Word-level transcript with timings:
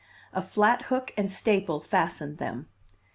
A 0.33 0.41
flat 0.41 0.81
hook 0.85 1.13
and 1.15 1.31
staple 1.31 1.79
fastened 1.79 2.39
them. 2.39 2.65